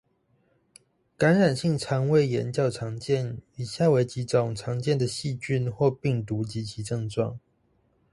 [1.15, 7.37] 感染性腸胃炎較常見，以下為幾種常見的細菌或病毒及其症狀。